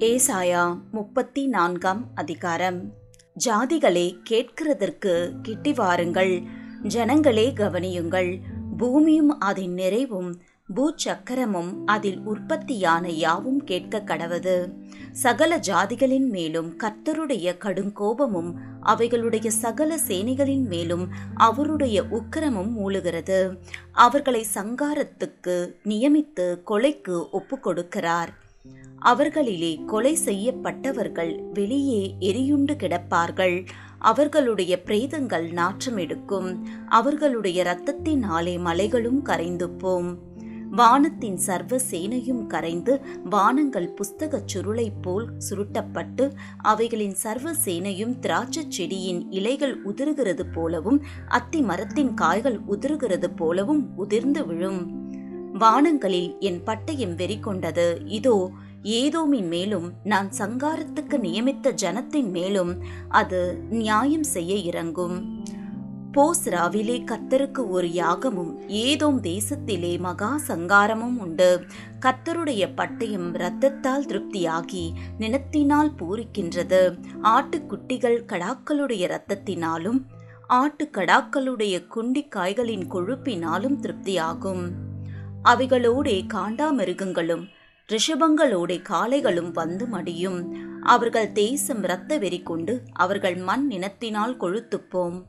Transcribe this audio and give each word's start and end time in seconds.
ஏசாயா 0.00 0.78
முப்பத்தி 0.90 1.46
நான்காம் 1.46 2.08
அதிகாரம். 2.14 2.92
ஜாதிகளே 3.44 4.16
கேட்கிறதற்கு 4.30 5.40
கிட்டி 5.42 5.72
வாருங்கள். 5.72 6.42
ஜனங்களே 6.82 7.52
கவனியுங்கள். 7.52 8.38
பூமியும் 8.76 9.40
அதன் 9.40 9.72
நிறைவும் 9.72 10.40
பூச்சக்கரமும் 10.76 11.74
அதில் 11.86 12.20
உற்பத்தியான 12.24 13.08
யாவும் 13.08 13.64
கேட்க 13.64 14.02
கடவது. 14.06 14.72
சகல 15.12 15.58
ஜாதிகளின் 15.58 16.28
மேலும் 16.28 16.76
கர்த்தருடைய 16.76 17.56
கடுங்கோபமும் 17.58 18.54
அவைகளுடைய 18.82 19.46
சகல 19.46 19.98
சேனைகளின் 20.08 20.66
மேலும் 20.66 21.08
அவருடைய 21.34 22.02
உக்கிரமும் 22.02 22.72
மூழுகிறது. 22.78 23.56
அவர்களை 23.92 24.46
சங்காரத்துக்கு 24.54 25.74
நியமித்து 25.84 26.58
கொலைக்கு 26.66 27.28
ஒப்புக்கொடுக்கிறார். 27.32 27.64
கொடுக்கிறார் 27.64 28.28
அவர்களிலே 29.04 29.84
கொலை 29.84 30.14
செய்யப்பட்டவர்கள் 30.14 31.42
வெளியே 31.52 32.16
எரியுண்டு 32.20 32.76
கிடப்பார்கள். 32.76 33.66
அவர்களுடைய 33.98 34.82
பிரேதங்கள் 34.84 35.52
நாற்றம் 35.52 35.96
எடுக்கும். 35.96 36.66
அவர்களுடைய 36.88 37.64
இரத்தத்தினாலே 37.64 38.58
மலைகளும் 38.58 39.22
கரைந்து 39.22 39.70
போம் 39.70 40.28
வானத்தின் 40.70 41.36
சர்வ 41.36 41.76
சேனையும் 41.90 42.46
கரைந்து 42.46 43.00
வானங்கள் 43.24 43.94
புஸ்தகச் 43.94 44.44
சுருளை 44.54 44.92
போல் 45.02 45.32
சுருட்டப்பட்டு 45.50 46.32
அவைகளின் 46.58 47.14
சர்வ 47.14 47.52
சேனையும் 47.64 48.14
திராட்சைச் 48.20 48.72
செடியின் 48.78 49.26
இலைகள் 49.30 49.82
உதிர்கிறது 49.84 50.52
போலவும் 50.52 51.02
அத்தி 51.28 51.60
மரத்தின் 51.60 52.14
காய்கள் 52.14 52.60
உதிர்கிறது 52.68 53.26
போலவும் 53.36 53.96
உதிர்ந்து 53.96 54.46
விழும். 54.46 54.99
வானங்களில் 55.60 56.38
என் 56.38 56.60
பட்டயம் 56.66 57.14
வெறி 57.14 57.38
கொண்டது 57.38 58.00
இதோ 58.04 58.50
ஏதோமின் 58.82 59.48
மேலும் 59.48 59.92
நான் 60.04 60.28
சங்காரத்துக்கு 60.38 61.18
நியமித்த 61.18 61.72
ஜனத்தின் 61.82 62.30
மேலும் 62.30 62.82
அது 63.08 63.40
நியாயம் 63.70 64.22
செய்ய 64.22 64.54
இறங்கும். 64.54 65.16
போஸ்ராவிலே 66.12 66.96
கத்தருக்கு 67.04 67.68
ஒரு 67.68 67.92
யாகமும் 67.92 68.52
ஏதோம் 68.68 69.18
தேசத்திலே 69.22 69.98
மகா 69.98 70.40
சங்காரமும் 70.48 71.18
உண்டு. 71.18 71.50
கத்தருடைய 72.00 72.62
பட்டயம் 72.76 73.28
இரத்தத்தால் 73.34 74.08
திருப்தியாகி 74.10 74.84
நினத்தினால் 75.18 75.92
பூரிக்கின்றது. 76.00 76.82
ஆட்டுக்குட்டிகள் 77.22 78.18
கடாக்களுடைய 78.32 79.04
இரத்தத்தினாலும் 79.08 80.00
ஆட்டு 80.46 80.90
கடாக்களுடைய 80.92 81.74
குண்டி 81.94 82.22
காய்களின் 82.28 82.86
கொழுப்பினாலும் 82.90 83.80
திருப்தியாகும். 83.80 84.64
அவைகளோடே 85.44 86.26
காண்டாமிருகங்களும் 86.34 87.46
ரிஷபங்களோட 87.88 88.82
காளைகளும் 88.88 89.52
வந்து 89.52 89.86
மடியும். 89.86 90.50
அவர்கள் 90.82 91.32
தேசம் 91.32 91.82
இரத்த 91.82 92.18
வெறி 92.18 92.42
கொண்டு 92.42 92.82
அவர்கள் 92.92 93.36
மண் 93.36 93.70
இனத்தினால் 93.70 94.36
கொழுத்துப்போம். 94.36 95.22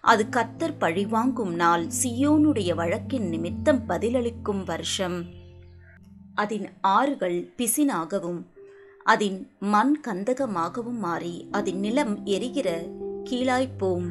அது 0.00 0.26
கத்தர் 0.30 0.74
பழிவாங்கும் 0.78 1.54
நாள் 1.54 1.86
சியோனுடைய 2.02 2.74
வழக்கின் 2.74 3.28
நிமித்தம் 3.28 3.82
பதிலளிக்கும் 3.88 4.64
வருஷம். 4.64 5.24
அதன் 6.34 6.70
ஆறுகள் 6.80 7.54
பிசினாகவும் 7.56 8.42
அதன் 9.04 9.50
மண் 9.60 10.00
கந்தகமாகவும் 10.06 10.98
மாறி 10.98 11.48
அதன் 11.50 11.78
நிலம் 11.78 12.24
எரிகிற 12.24 12.86
கீழாய்ப்போம். 13.24 14.08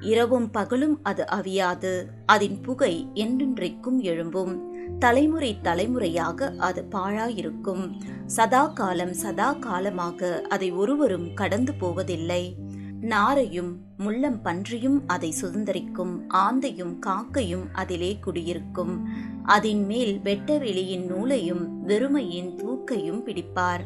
இரவும் 0.00 0.50
பகலும் 0.50 1.00
அது 1.02 1.24
அவியாது 1.32 2.04
அதன் 2.26 2.60
புகை 2.60 3.06
என்றென்றைக்கும் 3.14 4.00
எழும்பும். 4.00 4.71
தலைமுறை 5.02 5.58
தலைமுறையாக 5.62 6.54
அது 6.58 6.86
பாழாயிருக்கும். 6.90 7.84
சதா 8.26 8.66
காலம் 8.66 9.12
சதா 9.12 9.52
காலமாக 9.52 10.42
அதை 10.48 10.72
ஒருவரும் 10.72 11.34
கடந்து 11.34 11.72
போவதில்லை. 11.74 12.56
நாரையும் 13.02 13.72
முள்ளம் 13.96 14.38
பன்றியும் 14.42 14.98
அதை 15.06 15.34
சுதந்திரிக்கும். 15.40 16.14
ஆந்தையும் 16.28 16.94
காக்கையும் 17.06 17.64
அதிலே 17.72 18.18
குடியிருக்கும். 18.20 19.08
அதன் 19.42 19.84
மேல் 19.86 20.20
வெட்டவெளியின் 20.24 21.06
நூலையும் 21.06 21.64
வெறுமையின் 21.88 22.52
தூக்கையும் 22.56 23.24
பிடிப்பார். 23.26 23.84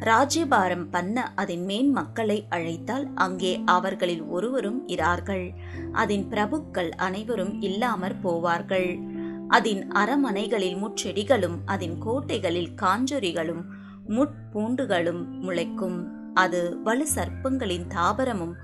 ராஜ்யபாரம் 0.00 0.90
பண்ண 0.90 1.32
அதன் 1.34 1.64
மேன் 1.64 1.90
மக்களை 1.90 2.46
அழைத்தால் 2.48 3.08
அங்கே 3.14 3.62
அவர்களில் 3.64 4.24
ஒருவரும் 4.24 4.88
இரார்கள். 4.88 5.46
அதன் 5.92 6.26
பிரபுக்கள் 6.30 6.90
அனைவரும் 6.90 7.60
இல்லாமற் 7.60 8.20
போவார்கள். 8.22 8.90
அதன் 9.54 9.82
அரமனைகளில் 9.92 10.78
முச்செடிகளும் 10.82 11.56
அதன் 11.64 11.96
கோட்டைகளில் 11.98 12.70
காஞ்சொரிகளும் 12.82 13.64
முட்பூண்டுகளும் 14.08 15.22
முளைக்கும். 15.40 15.98
அது 16.34 16.60
வலு 16.82 17.06
சர்ப்பங்களின் 17.14 17.86
தாபரமும் 17.94 18.54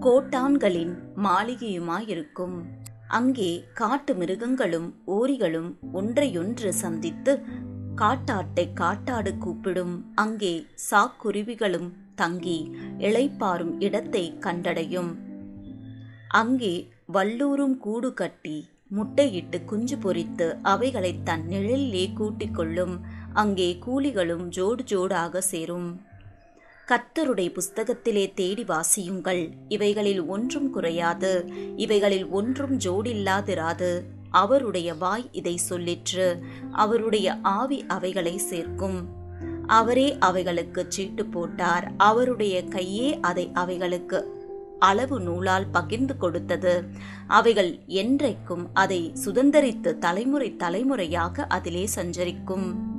கோட்டான்களின் 0.00 0.94
மாளிகையுமாயிருக்கும். 1.16 2.56
அங்கே 3.08 3.50
காட்டு 3.74 4.12
மிருகங்களும் 4.14 4.88
ஓரிகளும் 5.06 5.70
ஒன்றையொன்று 5.92 6.70
சந்தித்து 6.82 7.32
காட்டாட்டை 7.96 8.66
காட்டாடு 8.72 9.32
கூப்பிடும். 9.38 9.94
அங்கே 10.14 10.54
சாக்குருவிகளும் 10.90 11.88
தங்கி 12.14 12.58
இளைப்பாறும் 12.98 13.74
இடத்தை 13.78 14.24
கண்டடையும். 14.40 15.12
அங்கே 16.40 16.74
வல்லூரும் 17.06 17.76
கூடு 17.78 18.10
கட்டி 18.14 18.58
முட்டையிட்டு 18.96 19.64
குஞ்சு 19.64 19.96
பொறித்து 19.96 20.56
அவைகளை 20.62 21.22
தன் 21.24 21.48
நிழலிலே 21.48 22.12
கூட்டிக் 22.12 22.54
கொள்ளும். 22.54 23.00
அங்கே 23.32 23.78
கூலிகளும் 23.86 24.48
ஜோடு 24.56 24.78
ஜோடாக 24.88 25.38
சேரும். 25.38 26.00
கர்த்தருடைய 26.88 27.52
புஸ்தகத்திலே 27.52 28.34
தேடி 28.34 28.64
வாசியுங்கள். 28.64 29.50
இவைகளில் 29.68 30.24
ஒன்றும் 30.24 30.70
குறையாது. 30.70 31.50
இவைகளில் 31.76 32.26
ஒன்றும் 32.26 32.78
ஜோடில்லாதிராது. 32.78 34.02
அவருடைய 34.30 34.94
வாய் 34.94 35.28
இதை 35.32 35.58
சொல்லிற்று. 35.68 36.38
அவருடைய 36.72 37.38
ஆவி 37.42 37.84
அவைகளை 37.86 38.38
சேர்க்கும். 38.38 39.08
அவரே 39.66 40.16
அவைகளுக்கு 40.18 40.86
சீட்டு 40.88 41.26
போட்டார். 41.26 41.92
அவருடைய 41.96 42.64
கையே 42.64 43.18
அதை 43.20 43.50
அவைகளுக்கு 43.52 44.43
அளவு 44.84 45.20
நூலால் 45.20 45.70
பகிர்ந்து 45.72 46.16
கொடுத்தது. 46.16 46.84
அவைகள் 47.26 47.78
என்றைக்கும் 47.88 48.64
அதை 48.72 49.12
சுதந்திரித்து 49.24 49.98
தலைமுறை 49.98 50.56
தலைமுறையாக 50.56 51.46
அதிலே 51.46 51.86
சஞ்சரிக்கும். 51.86 52.93